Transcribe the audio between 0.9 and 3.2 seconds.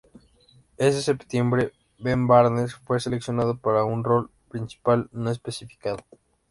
septiembre, Ben Barnes fue